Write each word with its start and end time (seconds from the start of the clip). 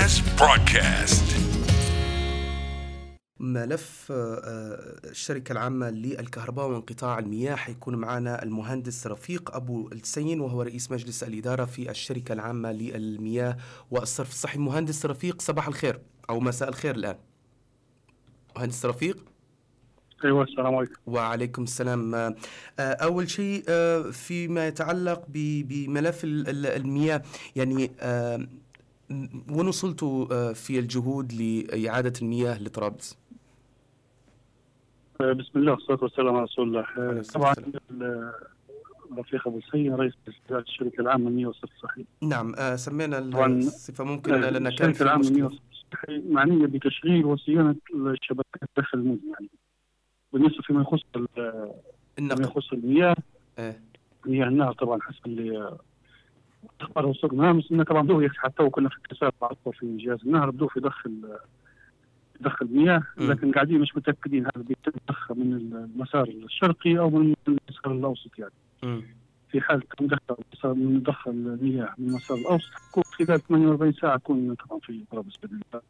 Mass 0.00 0.20
Broadcast. 0.40 1.24
ملف 3.40 4.08
آه، 4.12 5.00
الشركة 5.04 5.52
العامة 5.52 5.90
للكهرباء 5.90 6.66
وانقطاع 6.68 7.18
المياه 7.18 7.54
حيكون 7.54 7.94
معنا 7.94 8.42
المهندس 8.42 9.06
رفيق 9.06 9.56
أبو 9.56 9.88
السين 9.92 10.40
وهو 10.40 10.62
رئيس 10.62 10.90
مجلس 10.90 11.22
الإدارة 11.22 11.64
في 11.64 11.90
الشركة 11.90 12.32
العامة 12.32 12.72
للمياه 12.72 13.56
والصرف 13.90 14.28
الصحي. 14.30 14.58
مهندس 14.58 15.06
رفيق 15.06 15.42
صباح 15.42 15.68
الخير 15.68 16.00
أو 16.30 16.40
مساء 16.40 16.68
الخير 16.68 16.94
الآن. 16.94 17.16
مهندس 18.56 18.86
رفيق؟ 18.86 19.24
أيوه 20.24 20.42
السلام 20.44 20.74
عليكم. 20.74 20.94
وعليكم 21.06 21.62
السلام. 21.62 22.14
آه، 22.14 22.34
آه، 22.78 22.92
أول 22.92 23.30
شيء 23.30 23.64
آه، 23.68 24.02
فيما 24.10 24.66
يتعلق 24.66 25.22
بملف 25.28 26.24
ال- 26.24 26.48
ال- 26.48 26.66
المياه 26.66 27.22
يعني 27.56 27.90
آه، 28.00 28.46
وين 29.50 29.68
وصلتوا 29.68 30.26
آه، 30.32 30.52
في 30.52 30.78
الجهود 30.78 31.32
لإعادة 31.32 32.12
المياه 32.22 32.62
لطرابلس؟ 32.62 33.18
آه، 35.20 35.32
بسم 35.32 35.58
الله 35.58 35.72
والصلاة 35.72 35.98
والسلام 36.02 36.34
على 36.34 36.44
رسول 36.44 36.68
الله. 36.68 36.80
آه، 36.98 37.22
طبعا 37.34 37.54
الرفيق 39.12 39.48
أبو 39.48 39.58
السيد 39.58 39.92
رئيس 39.94 40.12
إدارة 40.46 40.62
الشركة 40.62 41.00
العامة 41.00 41.30
للمياه 41.30 41.46
والصرف 41.46 41.70
الصحي 41.76 42.04
نعم 42.22 42.54
آه، 42.54 42.76
سمينا 42.76 43.20
طبعاً، 43.20 43.46
الصفة 43.58 44.04
ممكن 44.04 44.32
آه، 44.44 44.70
كان 44.70 44.92
في 44.92 45.00
العامة 45.02 45.24
للمياه 45.24 45.44
والصرف 45.44 45.62
الصحي 45.72 46.22
معنية 46.28 46.66
بتشغيل 46.66 47.24
وصيانة 47.24 47.76
الشبكات 47.94 48.68
داخل 48.76 48.98
المدن 48.98 49.20
يعني 49.32 49.48
بالنسبة 50.32 50.62
فيما 50.62 50.80
يخص 50.82 51.00
ال- 51.16 51.26
فيما 51.36 51.72
النقل 52.18 52.42
يخص 52.42 52.72
المياه. 52.72 53.16
آه. 53.58 53.76
مياه 54.26 54.46
النهر 54.48 54.72
طبعا 54.72 55.00
حسب 55.02 55.26
اللي 55.26 55.78
أخبار 56.80 57.06
وصلنا 57.06 57.52
بس 57.52 57.64
انه 57.72 57.82
طبعا 57.84 58.02
بدو 58.02 58.28
حتى 58.28 58.62
وكنا 58.62 58.88
في 58.88 58.96
اتصال 59.04 59.30
معطل 59.42 59.72
في 59.72 59.96
جهاز 59.96 60.18
النهر 60.26 60.50
بدو 60.50 60.68
يدخل 60.76 61.38
يدخل 62.40 62.68
مياه. 62.70 63.02
لكن 63.18 63.52
قاعدين 63.52 63.80
مش 63.80 63.96
متأكدين 63.96 64.46
هل 64.46 64.62
بيتم 64.62 64.92
ضخها 65.08 65.34
من 65.34 65.52
المسار 65.52 66.28
الشرقي 66.28 66.98
أو 66.98 67.10
من 67.10 67.34
المسار 67.48 67.92
الأوسط 67.92 68.38
يعني. 68.38 68.52
مم. 68.82 69.02
في 69.50 69.60
حال 69.60 69.82
تم 69.82 70.08
من 70.64 71.02
دخل 71.02 71.30
المياه 71.30 71.94
من 71.98 72.08
المسار 72.08 72.38
الأوسط 72.38 72.70
تكون 72.90 73.04
خلال 73.04 73.40
48 73.40 73.92
ساعة 73.92 74.16
تكون 74.16 74.54
طبعا 74.54 74.78
في 74.80 75.04
طرابلس 75.10 75.36
باذن 75.36 75.60
الله. 75.72 75.82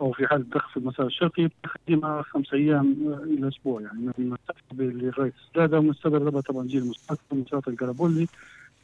أو 0.00 0.12
في 0.12 0.26
حال 0.26 0.50
دخل 0.50 0.70
في 0.70 0.76
المسار 0.76 1.06
الشرقي 1.06 1.48
تقريبا 1.62 2.22
خمس 2.22 2.54
أيام 2.54 2.96
إلى 3.24 3.48
أسبوع 3.48 3.80
يعني. 3.80 4.12
من 4.18 4.36
لغايه 4.72 5.32
السدادة 5.38 5.78
ومستمر 5.78 6.40
طبعا 6.40 6.66
جيل 6.66 6.82
المستقبل 6.82 7.40
مسارات 7.40 7.68
القرابولي. 7.68 8.26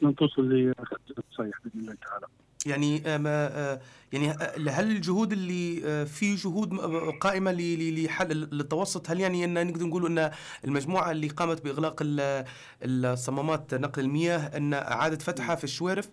لن 0.01 0.15
توصل 0.15 0.49
لصيح 0.49 1.59
بإذن 1.65 1.79
الله 1.81 1.93
تعالى. 2.09 2.25
يعني 2.65 3.01
آه، 3.07 3.17
ما 3.17 3.47
آه، 3.57 3.79
يعني 4.13 4.31
آه، 4.31 4.69
هل 4.69 4.91
الجهود 4.91 5.31
اللي 5.31 5.81
آه، 5.85 6.03
في 6.03 6.35
جهود 6.35 6.73
ل- 6.73 8.03
لحل 8.05 8.27
للتوسط 8.51 9.09
هل 9.09 9.19
يعني 9.19 9.45
أن 9.45 9.67
نقدر 9.67 9.85
نقول 9.85 10.05
أن 10.19 10.31
المجموعة 10.65 11.11
اللي 11.11 11.27
قامت 11.27 11.63
بإغلاق 11.63 11.99
ال- 12.01 12.45
الصمامات 12.83 13.73
نقل 13.73 14.01
المياه 14.03 14.57
أن 14.57 14.73
اعادة 14.73 15.17
فتحها 15.17 15.55
في 15.55 15.63
الشوارف؟ 15.63 16.09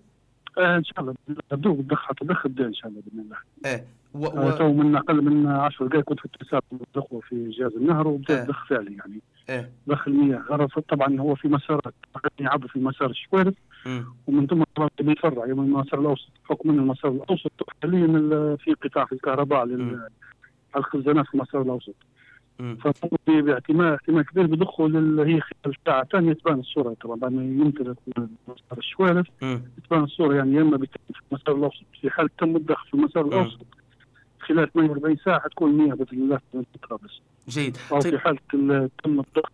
آه 0.59 0.77
إن 0.77 0.85
شاء 0.85 1.01
الله 1.01 1.15
بدو 1.51 1.73
بالضخ 1.75 2.09
تضخ 2.21 2.47
إن 2.47 2.75
شاء 2.75 2.91
الله 2.91 3.03
بإذن 3.07 3.21
الله. 3.21 3.37
إيه 3.67 3.85
و, 4.15 4.27
آه. 4.27 4.59
تو 4.59 4.73
من 4.73 4.97
أقل 4.97 5.23
من 5.23 5.47
10 5.47 5.87
دقائق 5.87 6.05
كنت 6.05 6.21
في 6.21 6.29
اتصال 6.43 6.61
في 7.29 7.51
جهاز 7.51 7.73
النهر 7.77 8.09
وبدا 8.09 8.43
آه. 8.43 8.45
ضخ 8.47 8.67
فعلي 8.69 8.97
يعني 8.97 9.21
إيه. 9.49 9.71
ضخ 9.89 10.09
المياه 10.09 10.39
غرف 10.51 10.79
طبعا 10.79 11.21
هو 11.21 11.35
في 11.35 11.49
مسارات 11.49 11.95
يعبر 12.39 12.69
في 12.69 12.79
مسار 12.79 13.11
الشوارف 13.11 13.55
مم. 13.87 14.05
ومن 14.27 14.47
ثم 14.47 14.63
طبعا 14.77 14.89
بيتفرع. 15.01 15.45
من 15.47 15.65
المسار 15.65 16.01
الأوسط 16.01 16.31
حكم 16.45 16.71
من 16.71 16.79
المسار 16.79 17.11
الأوسط 17.13 17.53
حاليا 17.83 18.05
ال- 18.07 18.59
في 18.59 18.73
قطاع 18.75 19.05
في 19.05 19.13
الكهرباء 19.13 19.65
لل- 19.65 20.09
الخزانات 20.77 21.27
في 21.27 21.35
المسار 21.35 21.63
الأوسط. 21.63 21.95
مم. 22.59 22.77
فممكن 22.77 23.43
باحتمال 23.43 23.95
احتمال 23.95 24.23
كبير 24.27 24.47
بيضخوا 24.47 24.89
لل- 24.89 25.21
هي 25.21 25.41
خلال 25.41 25.75
ساعة 25.87 26.05
ثانية 26.05 26.33
تبان 26.33 26.59
الصورة. 26.61 26.97
طبعا 27.01 27.17
بعد 27.17 27.33
ما 27.33 27.43
يمتلك 27.45 27.97
مسار 28.49 28.79
الشوارف. 28.79 29.27
تبان 29.89 30.05
الصورة 30.05 30.35
يعني 30.35 30.55
يا 30.55 30.63
إما 30.63 30.79
في 30.79 30.87
المسار 31.33 31.55
الأوسط 31.57 31.85
في 32.01 32.11
حال 32.11 32.37
تم 32.37 32.57
الضخ 32.57 32.85
في 32.87 32.95
المسار. 32.95 33.25
الأوسط 33.27 33.67
خلال 34.41 34.73
48 34.73 35.17
ساعة 35.25 35.41
حتكون 35.41 35.73
مياه 35.73 35.95
بإذن 35.95 36.19
الله 36.23 36.39
في 36.53 36.65
طرابلس 36.89 37.21
جيد 37.49 37.77
أو 37.93 38.01
في 38.01 38.11
طيب 38.11 38.21
حال 38.21 38.39
ال- 38.55 38.91
تم 39.05 39.21
الضغط. 39.21 39.53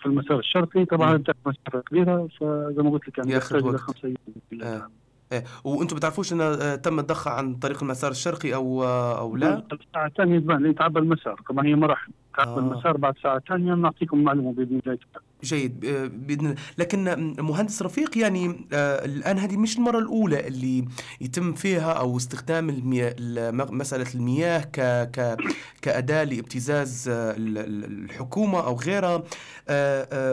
في 0.00 0.06
المسار 0.06 0.38
الشرقي 0.38 0.84
طبعا. 0.84 1.16
تحت 1.16 1.36
مسافة 1.46 1.80
كبيرة 1.80 2.28
فزي 2.40 2.82
ما 2.82 2.90
قلت 2.90 3.08
لك 3.08 3.18
يعني 3.18 3.30
ياخذ 3.32 3.44
يحتاج 3.56 3.62
إلى 3.62 3.70
وقت. 3.70 3.80
خمس 3.80 4.04
أيام 4.04 4.16
آه. 4.62 4.88
إيه 5.32 5.44
وأنتم 5.64 5.96
بتعرفوش 5.96 6.32
انه 6.32 6.44
آه، 6.44 6.74
تم 6.76 6.98
الضخ 6.98 7.28
عن 7.28 7.54
طريق 7.54 7.82
المسار 7.82 8.10
الشرقي 8.10 8.54
أو 8.54 8.84
آه، 8.84 9.18
أو 9.18 9.36
لا؟ 9.36 9.62
ساعة 9.94 10.08
ثانية 10.16 10.36
يبان 10.36 10.62
لين 10.62 10.74
تعبى 10.74 10.98
المسار 10.98 11.40
طبعا 11.48 11.66
هي 11.66 11.74
مراحل 11.74 12.12
تعبى 12.36 12.50
آه. 12.50 12.58
المسار 12.58 12.96
بعد 12.96 13.14
ساعة 13.22 13.42
ثانية 13.48 13.74
نعطيكم 13.74 14.24
معلومة 14.24 14.52
بإذن 14.52 14.68
الله 14.70 14.80
تعالى 15.12 15.26
جيد 15.44 15.84
آه، 15.84 16.06
بإذن 16.06 16.46
الله. 16.46 16.56
لكن 16.78 17.34
مهندس 17.38 17.82
رفيق 17.82 18.18
يعني 18.18 18.66
آه، 18.72 19.04
الآن 19.04 19.38
هذه 19.38 19.56
مش 19.56 19.76
المرة 19.78 19.98
الأولى 19.98 20.48
اللي 20.48 20.84
يتم 21.20 21.52
فيها 21.54 21.92
أو 21.92 22.16
استخدام 22.16 22.70
المياه 22.70 23.14
الم- 23.18 23.78
مسألة 23.78 24.06
المياه 24.14 24.60
ك 24.60 24.80
ك 25.10 25.36
كأداة 25.82 26.24
لابتزاز 26.24 27.08
آه، 27.08 27.30
ال- 27.36 27.58
ال- 27.58 28.04
الحكومة 28.04 28.60
أو 28.66 28.76
غيرها. 28.76 29.22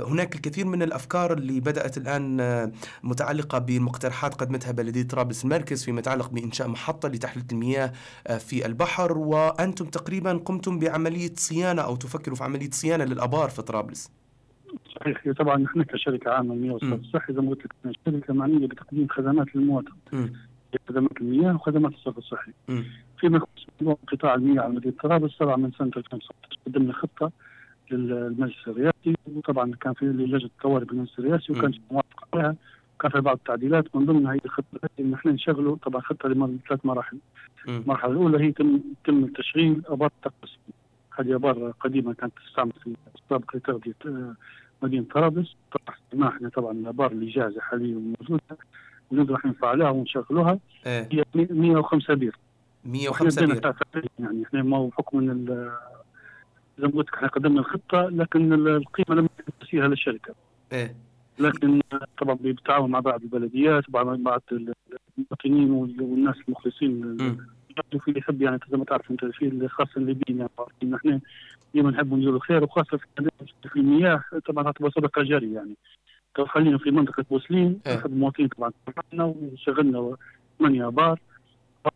هناك 0.10 0.36
الكثير 0.36 0.66
من 0.66 0.84
الأفكار 0.84 1.34
اللي 1.34 1.60
بدأت 1.60 1.98
الآن 1.98 2.72
متعلقة 3.04 3.58
بمقترحات 3.58 4.34
قدمتها 4.34 4.72
بلديه 4.72 5.04
طرابلس 5.04 5.44
المركز 5.44 5.84
فيما 5.84 6.00
يتعلق 6.00 6.30
بإنشاء 6.30 6.68
محطة 6.68 7.10
لتحليه 7.10 7.46
المياه 7.52 7.94
في 8.40 8.66
البحر. 8.66 9.18
وأنتم 9.18 9.86
تقريبا 9.86 10.34
قمتم 10.34 10.80
بعملية 10.80 11.34
صيانة 11.38 11.82
أو 11.82 11.96
تفكروا 11.96 12.36
في 12.36 12.44
عملية 12.44 12.70
صيانة 12.72 13.04
للأبار 13.04 13.50
في 13.50 13.62
طرابلس. 13.62 14.10
صحيح 15.00 15.22
هي 15.24 15.34
طبعا 15.34 15.58
نحن 15.58 15.84
كشركة 15.84 16.32
عامة 16.32 16.54
المياه 16.54 16.74
والصرف. 16.74 17.00
الصحي 17.00 17.34
زي 17.34 17.42
ما 17.42 17.50
قلت 17.50 17.66
لك 17.66 17.72
إحنا 17.82 17.94
شركة 18.06 18.34
معنية 18.34 18.68
بتقديم 18.68 19.08
خدمات 19.08 19.56
للمواطن. 19.56 19.92
خدمات 20.90 21.22
المياه 21.22 21.56
وخدمات 21.56 21.92
الصرف 21.94 22.18
الصحي. 22.18 22.52
فيما 23.20 23.38
يخص 23.38 23.98
قطاع 24.08 24.36
المياه 24.36 24.62
على 24.62 24.74
مدينة 24.74 24.94
طرابلس 25.04 25.38
طبعا 25.38 25.56
من 25.56 25.72
سنة 25.72 25.92
2019 25.98 26.60
قدمنا 26.68 26.94
خطة 26.94 27.32
للمجلس 27.92 28.68
الرئاسي 28.68 29.16
وطبعا 29.36 29.72
كان 29.82 29.94
في 29.94 30.06
لجنة 30.06 30.38
الطوارئ 30.46 30.86
بالمجلس 30.86 31.20
الرئاسي 31.20 31.54
وكان 31.54 31.72
مم. 31.72 31.80
موافق 31.92 32.28
عليها 32.34 32.56
كان 33.02 33.12
في 33.12 33.22
بعض 33.22 33.36
التعديلات 33.38 33.96
من 33.96 34.06
ضمنها 34.06 34.34
هي 34.34 34.40
الخطة 34.46 34.90
إن 35.00 35.14
إحنا 35.14 35.32
نشغله 35.32 35.76
طبعا 35.76 36.02
خطة 36.02 36.30
لثلاث 36.30 36.86
مراحل 36.86 37.18
مم. 37.68 37.78
المرحلة 37.78 38.12
الأولى 38.12 38.46
هي 38.48 38.52
تم 38.52 38.80
تم 39.06 39.26
تشغيل 39.28 39.82
آبار 39.88 40.12
التقصي 40.18 40.58
هذه 41.20 41.36
آبار 41.36 41.72
قديمة 41.80 42.14
كانت 42.14 42.34
تستعمل 42.48 42.72
في 42.84 42.96
السابق 43.16 43.56
لتغذية 43.56 43.94
مدينة 44.84 45.06
طرابلس. 45.14 45.56
طبعا 46.12 46.30
إحنا 46.30 46.50
طبعا 46.50 46.72
الآبار 46.72 47.12
اللي 47.12 47.26
جاهزة 47.32 47.62
حاليا 47.62 47.96
وموجودة 47.98 48.58
ونقدر 49.12 49.36
إحنا 49.36 49.52
نفعلها 49.52 49.90
ونشغلوها. 49.90 50.60
إيه. 50.86 51.10
هي 51.12 51.24
105 51.36 52.14
بير. 52.14 52.36
105 52.86 53.44
إحنا 53.46 53.74
بير. 53.94 54.06
يعني 54.20 54.44
إحنا 54.44 54.64
ما 54.64 54.78
هو 54.78 54.88
بحكم 54.88 55.18
إن 55.20 55.46
زي 56.80 56.88
ما 56.88 56.94
قلت 56.94 57.08
لك 57.08 57.14
إحنا 57.14 57.28
قدمنا 57.28 57.60
الخطة 57.60 58.02
لكن 58.10 58.54
ال- 58.54 58.68
القيمة 58.68 59.22
لم 59.22 59.26
يتم 59.40 59.54
تسييرها 59.62 59.88
للشركة. 59.88 60.36
إيه. 60.72 60.96
لكن 61.40 61.82
طبعا 62.22 62.36
بالتعاون 62.36 62.92
مع 62.92 63.00
بعض 63.00 63.22
البلديات 63.22 63.84
ومع 63.94 64.04
بعض 64.20 64.42
المواطنين 64.52 65.72
وال- 65.72 66.02
والناس 66.02 66.36
المخلصين. 66.48 67.18
في 68.00 68.08
اللي 68.08 68.20
يحب 68.20 68.42
يعني 68.42 68.60
زي 68.72 68.78
ما 68.78 68.86
تعرف 68.86 69.12
أنت 69.12 69.26
في 69.26 69.46
اللي 69.48 69.68
خاصة 69.70 69.92
الليبيين 69.98 70.48
يعني 70.82 70.96
إحنا 70.96 71.20
ديما 71.74 71.92
نحب 71.92 72.14
نديروا 72.14 72.36
الخير 72.36 72.64
وخاصة 72.64 73.00
في 73.64 73.76
المياه 73.76 74.24
طبعا 74.48 74.64
تعتبر 74.64 74.90
صدقه 74.90 75.24
جاريه 75.24 75.56
يعني 75.56 75.76
تو 76.36 76.46
خلينا 76.46 76.78
في 76.78 76.92
منطقة 76.92 77.26
بوسليم 77.30 77.80
إيه. 77.88 77.98
احد 77.98 78.06
المواطنين 78.06 78.48
طبعا 78.48 78.72
تبعنا 78.86 79.24
وشغلنا 79.24 80.18
ثمانية 80.60 80.88
ابار 80.88 81.20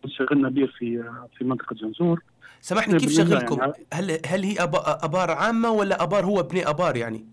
شغلنا 0.08 0.50
بير 0.50 0.68
في 0.80 1.04
في 1.38 1.44
منطقة 1.44 1.76
جنزور 1.76 2.24
سامحني 2.62 2.98
كيف 2.98 3.20
بالله 3.20 3.40
شغلكم؟ 3.40 3.60
يعني. 3.60 3.74
هل 3.94 4.20
هل 4.26 4.44
هي 4.44 4.56
أبار 5.04 5.32
عامة 5.32 5.72
ولا 5.72 6.04
أبار 6.04 6.26
هو 6.26 6.44
بني 6.44 6.70
أبار 6.70 6.98
يعني؟ 6.98 7.26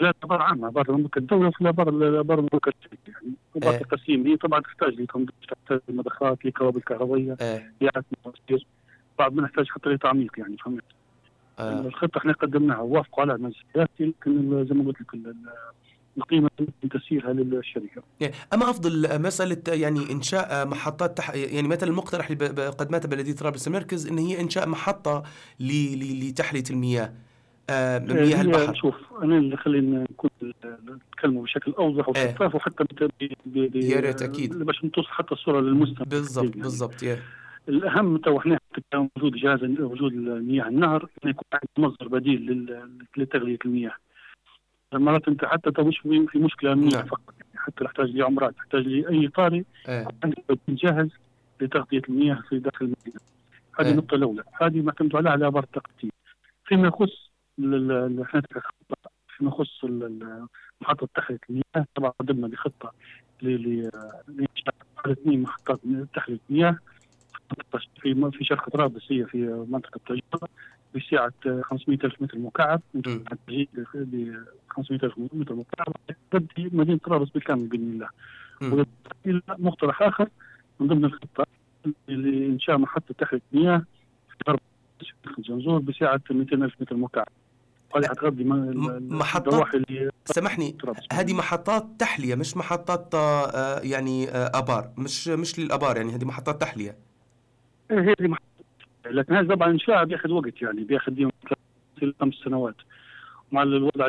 لا 0.00 0.12
أبار 0.22 0.42
عامة 0.42 0.68
أبار 0.68 0.92
مملكه 0.92 1.18
الدولة 1.18 1.48
وفي 1.48 1.60
الأبار 1.60 1.88
الأبار 1.88 2.38
المملكه 2.38 2.72
الشركة 2.78 2.98
يعني 3.08 3.34
أبار 3.56 3.74
إيه. 3.74 3.80
التقسيم 3.80 4.26
هي 4.26 4.36
طبعا 4.36 4.60
تحتاج 4.60 5.06
تحتاج 5.48 5.80
لمضخات 5.88 6.44
لكوابل 6.44 6.80
كهربائية 6.80 7.36
مواسير 8.24 8.66
بعد 9.18 9.34
ما 9.34 9.42
نحتاج 9.42 9.66
حتى 9.68 9.88
لتعميق 9.88 10.32
يعني 10.38 10.56
فهمت 10.56 10.84
آه. 11.58 11.80
الخطة 11.80 12.18
إحنا 12.18 12.32
قدمناها 12.32 12.78
ووافقوا 12.78 13.22
عليها 13.22 13.36
المجلس 13.36 13.56
الرئاسي 13.74 14.04
لكن 14.20 14.64
زي 14.68 14.74
ما 14.74 14.84
قلت 14.84 15.00
لك 15.00 15.14
ال- 15.14 15.26
ال- 15.26 15.36
القيمة 16.18 16.50
تسييرها 16.90 17.32
للشركة. 17.32 18.02
يعني 18.20 18.34
أما 18.54 18.70
أفضل 18.70 19.22
مسألة 19.22 19.56
يعني 19.68 20.12
إنشاء 20.12 20.66
محطات 20.66 21.18
تح... 21.18 21.34
يعني 21.34 21.68
مثلا 21.68 21.90
المقترح 21.90 22.30
اللي 22.30 22.46
قدمته 22.68 23.08
بلدية 23.08 23.32
طرابلس 23.32 23.66
المركز 23.68 24.06
إن 24.06 24.18
هي 24.18 24.40
إنشاء 24.40 24.68
محطة 24.68 25.22
ل... 25.60 25.64
ل... 25.98 26.28
لتحلية 26.28 26.62
المياه 26.70 27.12
آه 27.70 27.98
مياه 27.98 28.24
هي 28.36 28.40
البحر 28.40 28.74
شوف 28.74 28.94
أنا 29.22 29.38
اللي 29.38 29.56
خلينا 29.56 30.02
نكون 30.10 30.30
نتكلموا 31.14 31.42
بشكل 31.42 31.72
أوضح 31.78 32.06
إيه. 32.16 32.28
وشفاف 32.30 32.54
وحتى 32.54 32.84
بت- 32.84 33.02
ب- 33.02 33.32
ب- 33.46 33.76
يا 33.76 34.00
ريت 34.00 34.22
أكيد. 34.22 34.58
باش 34.58 34.84
نوصل 34.84 35.08
حتى 35.10 35.32
الصورة 35.32 35.60
للمستمع 35.60 36.04
بالضبط. 36.06 36.56
بالضبط 36.56 37.02
يا 37.02 37.18
الأهم 37.68 38.16
تو 38.16 38.38
إحنا 38.38 38.58
وجود 39.16 39.32
جهاز 39.36 39.62
وجود 39.64 40.12
مياه 40.12 40.68
النهر 40.68 41.02
انه 41.24 41.30
يكون 41.30 41.44
عندنا 41.52 41.88
مصدر 41.92 42.08
بديل 42.08 42.66
لتغليه 43.16 43.58
المياه. 43.64 43.94
مرات 44.92 45.28
أنت 45.28 45.44
حتى 45.44 45.82
مش 45.82 45.98
في 45.98 46.38
مشكلة 46.38 46.74
من 46.74 46.88
نعم. 46.88 47.06
فقط 47.06 47.34
يعني 47.40 47.58
حتى 47.58 47.84
تحتاج 47.84 48.10
لعمرات 48.10 48.54
تحتاج 48.54 48.86
لأي 48.86 49.28
طاري 49.28 49.64
إيه. 49.88 50.08
عندك 50.24 50.38
بديل 50.48 50.76
جاهز 50.76 51.08
لتغطيه 51.60 52.02
المياه 52.08 52.42
في 52.48 52.58
داخل 52.58 52.84
المدينة. 52.84 53.20
هذه 53.78 53.86
إيه. 53.86 53.92
النقطة 53.92 54.14
الأولى. 54.14 54.42
هذه 54.62 54.82
معتمد 54.82 55.16
عليها 55.16 55.32
على 55.32 55.46
ابار 55.46 55.62
التقطيع 55.64 56.10
فيما 56.64 56.88
يخص 56.88 57.30
إحنا 58.22 58.42
فيما 59.36 59.50
يخص 59.50 59.84
محطة 60.80 61.08
تحليه 61.14 61.38
المياه 61.50 61.86
طبعا 61.94 62.10
قدمنا 62.10 62.48
بخطه 62.48 62.92
ل- 63.42 63.48
ل- 63.48 63.90
لإنشاء 64.28 64.74
اثنين 65.06 65.42
محطات 65.42 65.80
تحليه 66.14 66.38
مياه 66.50 66.78
في 68.00 68.30
في 68.32 68.44
شركة 68.44 68.70
طرابلس 68.70 69.04
هي 69.12 69.24
في 69.24 69.64
منطقة 69.68 70.00
تجاره 70.06 70.48
بسعة 70.94 71.62
500 71.62 71.98
ألف 72.04 72.22
متر 72.22 72.38
مكعب 72.38 72.80
ب 72.94 73.00
500 74.70 75.00
ألف 75.04 75.14
متر 75.32 75.54
مكعب 75.54 75.94
تبدي 76.30 76.70
مدينة 76.72 76.98
طرابلس 76.98 77.30
بالكامل 77.30 77.66
بإذن 77.66 77.82
الله. 77.92 78.08
إلى 79.26 79.42
مقترح 79.58 80.02
آخر 80.02 80.28
من 80.80 80.86
ضمن 80.86 81.04
الخطة 81.04 81.46
لانشاء 82.08 82.78
محطه 82.78 83.14
تحليه 83.18 83.40
مياه 83.52 83.78
في 84.28 84.36
غرب 84.50 84.60
الجنزور 85.38 85.78
بسعة 85.78 86.20
200 86.30 86.56
ألف 86.64 86.74
متر 86.80 86.96
مكعب. 86.96 87.28
هذه 88.52 89.00
محطات- 89.00 89.54
سامحني 90.24 90.76
هذه 91.12 91.32
محطات 91.34 91.86
تحلية 91.98 92.34
مش 92.34 92.56
محطات 92.56 93.14
آه، 93.14 93.80
يعني 93.80 94.28
آه، 94.30 94.50
أبار. 94.54 94.90
مش 94.98 95.28
مش 95.28 95.58
للأبار 95.58 95.96
يعني 95.96 96.14
هذه 96.14 96.24
محطات 96.24 96.60
تحلية. 96.60 96.96
محطة. 98.20 98.42
لكن 99.06 99.34
هذا 99.34 99.54
طبعا 99.54 99.70
انشاء 99.70 100.04
بياخذ 100.04 100.30
وقت 100.30 100.62
يعني 100.62 100.84
بياخذ 100.84 101.18
يوم 101.18 101.32
ثلاث 102.00 102.14
خمس 102.20 102.34
سنوات 102.34 102.76
مع 103.52 103.62
الوضع 103.62 104.08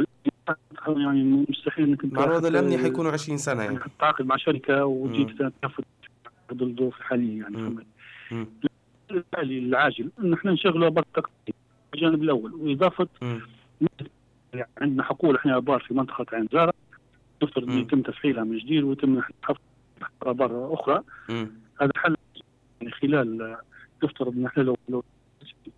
يعني 0.87 1.45
مستحيل 1.49 1.85
إنك 1.85 2.05
مع 2.05 2.23
الوضع 2.23 2.47
الأمني 2.47 2.77
حيكونوا 2.77 3.11
20 3.11 3.37
سنة 3.37 3.63
يعني 3.63 3.79
تتعاقد 3.97 4.25
مع 4.25 4.37
شركة 4.37 4.75
مم. 4.75 4.81
وتجي 4.83 5.51
تاخذ 5.61 5.83
الظروف 6.51 6.97
الحالية 6.97 7.41
يعني. 7.41 7.85
التالي 9.11 9.59
العاجل 9.59 10.11
إن 10.19 10.33
إحنا 10.33 10.51
نشغله 10.51 10.89
تقطيع 10.89 11.55
الجانب 11.93 12.23
الأول 12.23 12.53
وإضافة. 12.53 13.07
يعني 14.53 14.69
عندنا 14.81 15.03
حقول 15.03 15.35
إحنا 15.35 15.57
ابار 15.57 15.79
في 15.79 15.93
منطقة 15.93 16.25
عين 16.33 16.47
زارة 16.53 16.73
نفترض 17.43 17.69
يتم 17.69 18.01
تفعيلها 18.01 18.43
من 18.43 18.57
جديد 18.57 18.83
ويتم 18.83 19.21
حفر 19.43 19.59
ابار 20.21 20.73
أخرى 20.73 21.03
مم. 21.29 21.51
هذا 21.81 21.91
حل 21.95 22.15
خلال 23.01 23.57
يفترض 24.03 24.33
إن 24.37 24.45
إحنا 24.45 24.63
لو 24.63 24.77
لو 24.89 25.03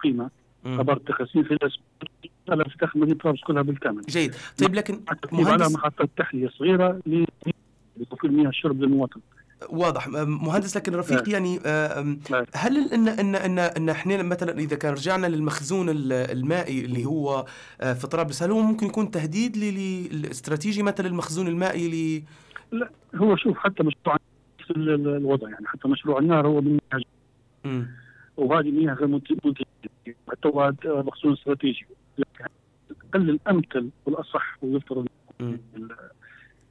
قيمة 0.03 0.29
مم. 0.63 0.79
ابار 0.79 0.97
التخزين 0.97 1.45
خلال 1.45 1.59
لا 2.47 2.63
تستخدم 2.63 3.01
مدينه 3.01 3.17
طرابلس 3.19 3.41
كلها 3.43 3.61
بالكامل. 3.61 4.01
جيد. 4.01 4.35
طيب 4.57 4.75
لكن 4.75 4.93
التركيب 4.93 5.39
على 5.39 5.57
مهندس 5.57 5.71
محطات 5.75 6.09
تحليه 6.17 6.49
صغيره 6.49 6.99
لتوفير 7.97 8.31
مياه 8.31 8.49
الشرب 8.49 8.81
للمواطن. 8.81 9.19
واضح. 9.69 10.07
مهندس 10.07 10.77
لكن 10.77 10.95
رفيق 10.95 11.29
يعني 11.29 11.59
آه، 11.65 11.99
أم، 11.99 12.19
نعم. 12.31 12.45
هل 12.55 12.93
إن 12.93 13.07
إن 13.07 13.35
إن 13.35 13.59
إن 13.59 13.89
إحنا 13.89 14.23
مثلا 14.23 14.59
إذا 14.59 14.75
كان 14.75 14.93
رجعنا 14.93 15.27
للمخزون 15.27 15.89
ال- 15.89 16.13
المائي 16.13 16.85
اللي 16.85 17.05
هو 17.05 17.45
آه، 17.81 17.93
في 17.93 18.07
طرابلس 18.07 18.43
هل 18.43 18.51
هو 18.51 18.61
ممكن 18.61 18.85
يكون 18.87 19.11
تهديد 19.11 19.57
ل- 19.57 19.73
ل- 19.73 20.05
الاستراتيجي 20.11 20.83
مثلا 20.83 21.07
المخزون 21.07 21.47
المائي 21.47 22.23
ل 22.73 22.85
هو 23.15 23.35
شوف 23.35 23.57
حتى 23.57 23.83
مشروع 23.83 24.17
نفس 24.69 24.77
ال- 24.77 24.89
ال- 24.89 25.15
الوضع 25.17 25.49
يعني. 25.49 25.67
حتى 25.67 25.87
مشروع 25.87 26.19
النار 26.19 26.47
هو 26.47 26.61
من 26.61 26.79
مياه. 27.65 27.85
وهذه 28.37 28.71
مياه 28.71 28.93
غير 28.93 29.07
منتجه 29.07 29.37
حتى 30.29 30.47
هو 30.47 30.73
مخزون 30.85 31.33
استراتيجي. 31.33 31.85
الحل 32.91 33.29
الأمثل 33.29 33.89
والأصح 34.05 34.57
ويفترض. 34.63 35.07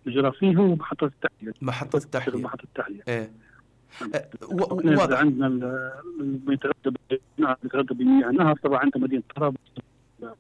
الجرى 0.07 0.33
فيه 0.33 0.57
هو 0.57 0.75
محطه 0.75 1.05
التحلية. 1.05 1.53
محطة 1.63 1.97
التحلية. 1.97 2.43
محطة 2.43 2.65
التحلية. 2.65 3.03
إيه. 3.09 3.31
و- 4.51 4.81
إحنا 4.81 4.99
واضح. 4.99 5.19
عندنا 5.19 5.47
ال- 5.47 5.93
اللي 6.21 6.53
يتغذى 6.55 6.97
بالنهر 7.39 7.57
يتغذى 7.65 7.95
بمياه 7.95 8.31
النهر 8.31 8.57
طبعا 8.57 8.79
عندنا 8.79 9.03
مدينة 9.05 9.23
طرابلس 9.37 9.61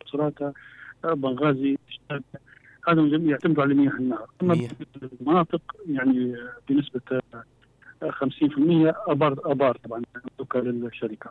بصراته 0.06 0.52
بنغازي. 1.04 1.78
هذا 2.88 3.00
يعتمدوا 3.30 3.62
على 3.62 3.74
مياه 3.74 3.90
النهر 3.92 4.26
أما. 4.42 4.68
المناطق 5.20 5.62
يعني 5.88 6.36
بنسبة 6.68 7.00
آه، 7.12 8.10
50% 8.10 8.94
ابار 9.08 9.38
أبار 9.44 9.76
طبعا 9.84 10.02
مملوكه 10.38 10.60
للشركة. 10.60 11.30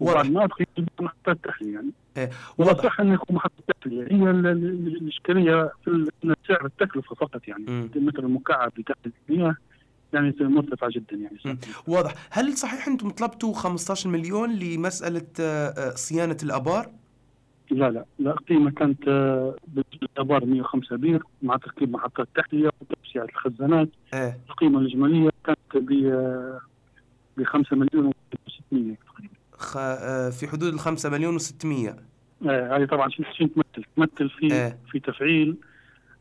وبعض 0.00 0.24
المناطق 0.26 0.62
محطات 1.00 1.38
تحليه 1.44 1.74
يعني 1.74 1.90
إيه. 2.16 2.30
ولا 2.58 2.68
واضح 2.68 2.82
صح 2.84 3.00
انه 3.00 3.14
يكون 3.14 3.36
محطه 3.36 3.62
تحليه 3.80 4.02
هي 4.02 4.30
ال- 4.30 4.46
ال- 4.46 4.96
الإشكالية 5.02 5.72
في 5.84 6.06
سعر 6.48 6.66
التكلفه 6.66 7.14
فقط 7.14 7.48
يعني. 7.48 7.64
المتر 7.96 8.18
المكعب 8.24 8.72
لتحليه 8.78 9.12
المياه 9.30 9.56
يعني 10.12 10.34
مرتفع 10.40 10.88
جدا 10.88 11.16
يعني 11.16 11.38
مم. 11.44 11.58
واضح 11.86 12.14
هل 12.30 12.56
صحيح 12.56 12.88
أنتم 12.88 13.10
طلبتوا 13.10 13.54
15 13.54 14.08
مليون 14.10 14.50
لمسألة 14.56 15.26
آه، 15.40 15.68
آه، 15.68 15.90
صيانة 15.90 16.36
الأبار 16.42 16.90
لا 17.70 17.90
لا 17.90 18.04
لا 18.18 18.30
القيمة 18.30 18.70
كانت 18.70 19.08
آه، 19.08 19.56
بالابار 19.68 20.44
105 20.44 20.96
بير 20.96 21.22
مع 21.42 21.56
تركيب 21.56 21.90
محطات 21.92 22.28
تحلية 22.34 22.70
وتوسيع 22.80 23.24
الخزانات 23.24 23.88
إيه 24.14 24.38
القيمة 24.50 24.78
الإجمالية 24.78 25.30
كانت 25.44 25.58
ب 25.76 25.92
آه، 25.92 26.60
ب 27.36 27.42
5 27.44 27.76
مليون 27.76 28.06
و 28.06 28.12
600 28.70 28.94
تقريبا 29.06 29.34
خ... 29.52 29.76
آه، 29.76 30.30
في 30.30 30.48
حدود 30.48 30.72
ال 30.72 30.78
5 30.80 31.10
مليون 31.10 31.38
و600 31.38 31.64
آه، 32.48 32.76
هذه 32.76 32.84
طبعا 32.84 33.08
شو 33.08 33.22
تمثل؟ 33.38 33.84
تمثل 33.96 34.30
في 34.30 34.52
إيه. 34.52 34.78
في 34.90 35.00
تفعيل 35.00 35.56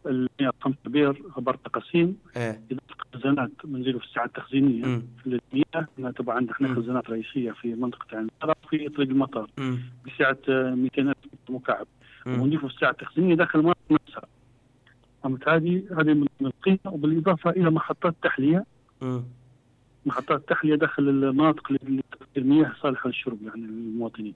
ال 0.08 0.30
105 0.42 0.78
بير 0.86 1.24
ابار 1.38 1.56
تقاسيم 1.56 2.18
إيه 2.38 2.62
إضافة 2.72 2.96
خزانات 3.14 3.52
منزله 3.64 4.00
في 4.00 4.06
الساعة 4.06 4.26
التخزينية 4.26 4.86
مم. 4.86 5.02
للمياه 5.26 5.88
لأن 5.98 6.12
طبعا 6.12 6.36
عندنا 6.36 6.52
إحنا. 6.56 6.76
خزانات 6.76 7.10
رئيسية 7.10 7.52
في 7.52 7.76
منطقة 7.76 8.18
عين 8.18 8.30
في 8.70 8.90
طريق 8.90 9.10
المطار 9.10 9.50
مم. 9.58 9.80
بسعة 10.06 10.38
آه، 10.50 10.76
200 10.76 11.02
ألف 11.02 11.17
مكعب. 11.54 11.88
ونضيفه 12.26 12.68
في 12.68 12.74
الساعة 12.74 12.92
التخزينية 12.92 13.36
داخل 13.36 13.60
المناطق 13.60 13.92
نفسها. 13.92 14.24
قامت 15.24 15.48
هذه 15.50 15.84
هذه 15.92 16.14
من 16.14 16.28
القيمة 16.42 16.80
وبالإضافة 16.86 17.50
إلى 17.50 17.70
محطات 17.70 18.16
تحلية 18.24 18.66
مم. 19.02 19.24
محطات 20.06 20.50
تحلية 20.50 20.76
داخل 20.76 21.10
المناطق 21.10 21.72
اللي 21.72 22.04
المياه 22.38 22.74
صالحة 22.82 23.08
للشرب 23.08 23.38
يعني 23.44 23.62
للمواطنين. 23.62 24.34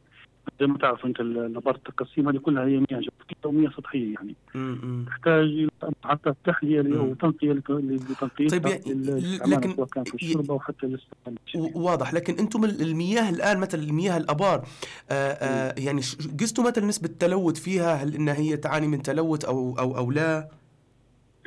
زي 0.60 0.68
ما 0.68 0.78
تعرف 0.78 1.06
أنت 1.06 1.20
الأبار 1.20 1.76
التقسيم 1.76 2.30
هذه 2.30 2.38
كلها 2.38 2.64
هي 2.66 2.78
مياه 2.78 2.86
جوفية 3.00 3.36
ومياه 3.46 3.70
سطحية 3.70 4.14
يعني 4.14 4.36
مم. 4.56 5.06
تحتاج 5.08 5.44
إلى 5.46 5.70
محطات 6.04 6.36
تحلية 6.46 6.82
مم. 6.82 7.02
وتنقية 7.10 7.54
لت- 7.54 7.70
لتنقيتها 7.72 8.60
طيب 8.60 8.66
يعني- 8.66 9.38
لكن- 9.48 9.86
في 10.06 10.14
الشرب 10.14 10.52
أو 10.52 10.60
حتى 10.60 10.86
الاستعمال 10.86 11.38
واضح 11.76 12.14
لكن 12.14 12.34
أنتم 12.40 12.66
ال- 12.66 12.82
المياه 12.82 13.30
الآن 13.30 13.58
مثلا 13.60 13.84
المياه 13.84 14.18
الأبار 14.18 14.66
آه 15.10 15.32
آه 15.32 15.76
يعني 15.80 16.02
قستوا 16.40 16.64
مثلا 16.64 16.86
نسبة 16.86 17.10
تلوث 17.20 17.60
فيها 17.60 17.94
هل 17.96 18.16
إنها 18.16 18.34
هي 18.34 18.58
تعاني 18.58 18.88
من 18.88 19.02
تلوث 19.02 19.46
أو 19.46 19.76
أو 19.80 19.98
أو 19.98 20.12
لا؟ 20.12 20.48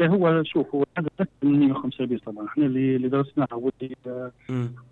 إيه 0.01 0.09
هو 0.09 0.43
شوف 0.45 0.75
هو 0.75 0.85
هذا 0.99 1.09
أكثر 1.21 1.27
من 1.43 1.61
105 1.61 2.05
بير 2.05 2.19
طبعا. 2.19 2.47
إحنا 2.47 2.67
اللي 2.67 2.97
اللي 2.97 3.09
درسناها 3.09 3.55
واللي. 3.55 4.31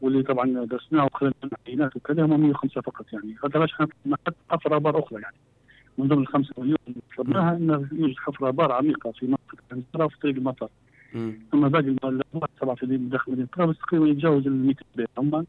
واللي 0.00 0.23
طبعا 0.23 0.64
درسناه 0.64 1.04
وخلال 1.04 1.35
العينات 1.66 1.97
وكذا 1.97 2.25
هم 2.25 2.40
105 2.40 2.80
فقط 2.80 3.12
يعني. 3.12 3.37
هذا 3.44 3.64
إحنا 3.64 3.88
حتى 4.26 4.37
حفر 4.50 4.76
أبار 4.76 4.99
أخرى 4.99 5.23
يعني. 5.23 5.37
من 5.99 6.09
ضمن 6.09 6.23
الخمسة 6.23 6.54
مليون 6.59 6.78
اللي 6.88 7.00
طلبناها 7.16 7.56
إنه 7.56 7.88
يوجد 7.92 8.16
حفر 8.18 8.49
أبار 8.49 8.73
عميقة 8.73 9.11
في 9.12 9.26
منطقة 9.26 9.59
الهضبة 9.72 10.08
في 10.09 10.18
طريق 10.21 10.37
المطار. 10.37 10.71
أما 11.54 11.68
باقي 11.68 11.88
الابار 11.88 12.50
سبعة 12.61 12.75
في 12.75 12.87
داخل 12.87 13.32
مدينه 13.32 13.49
طرابلس 13.56 13.78
تقريبا 13.78 14.06
يتجاوز 14.06 14.47
ال 14.47 14.66
200 14.66 14.85
بير 14.97 15.09
هم 15.18 15.47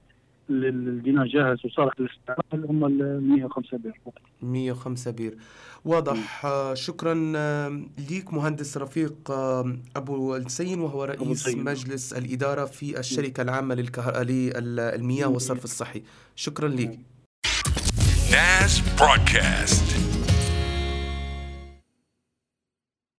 اللي 0.54 0.70
البناء 0.90 1.28
جاهز 1.28 1.66
وصالح 1.66 1.94
للاستعمال 2.00 2.70
هم 2.70 2.86
ال 2.86 3.28
105 3.30 3.78
بير. 3.78 4.00
فقط 4.06 4.22
105 4.42 5.12
بير. 5.12 5.38
واضح. 5.86 6.46
آه 6.46 6.74
شكرا 6.74 7.34
آه 7.36 7.82
ليك 8.10 8.34
مهندس 8.34 8.78
رفيق 8.78 9.32
آه 9.32 9.78
أبو 9.96 10.36
السين 10.36 10.80
وهو 10.80 11.04
رئيس 11.04 11.32
السين. 11.48 11.64
مجلس 11.64 12.14
الإدارة 12.14 12.66
في 12.66 13.00
الشركة 13.00 13.42
العامة 13.42 13.76
للكهر... 13.76 14.24
للمياه 14.24 15.28
والصرف 15.28 15.64
الصحي. 15.64 16.04
شكرا 16.36 16.68
ليك. 16.68 17.00
NAS 18.32 18.82
broadcast. 19.00 20.13